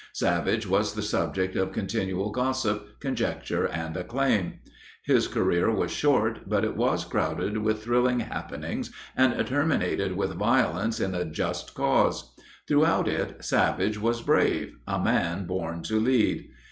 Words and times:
Savage 0.13 0.65
was 0.65 0.95
the 0.95 1.03
subject 1.03 1.55
of 1.55 1.71
continual 1.73 2.31
gossip, 2.31 2.99
conjecture, 2.99 3.67
and 3.67 3.95
acclaim. 3.95 4.55
His 5.05 5.27
career 5.27 5.69
was 5.69 5.91
short, 5.91 6.49
but 6.49 6.63
it 6.63 6.75
was 6.75 7.05
crowded 7.05 7.59
with 7.59 7.83
thrilling 7.83 8.21
happenings 8.21 8.91
and 9.15 9.45
terminated 9.45 10.17
with 10.17 10.31
violence 10.33 10.99
in 10.99 11.13
a 11.13 11.23
just 11.25 11.75
cause. 11.75 12.33
Throughout 12.67 13.07
it, 13.07 13.45
Savage 13.45 13.99
was 13.99 14.23
brave—a 14.23 14.97
man 14.99 15.45
born 15.45 15.83
to 15.83 15.99
lead. 15.99 16.49